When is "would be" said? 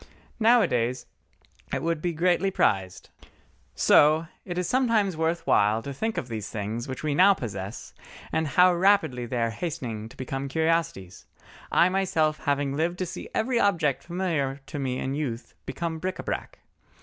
1.83-2.11